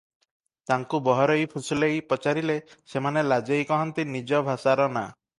[0.69, 2.55] ତାଙ୍କୁ ବହରେଇ ଫୁସୁଲେଇ ପଚାରିଲେ
[2.93, 5.05] ସେମାନେ ଲାଜେଇ କହନ୍ତି ନିଜ ଭାଷାର ନାଁ।